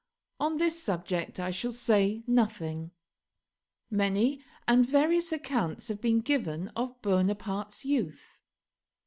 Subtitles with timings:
[0.39, 2.89] On this subject I shall say nothing.
[3.91, 8.39] Many and various accounts have been given of Bonaparte's youth.